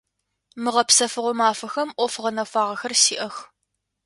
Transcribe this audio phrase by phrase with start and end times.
[0.61, 3.35] Мы гъэпсэфыгъо мафэхэм ӏоф гъэнэфагъэхэр сиӏэх.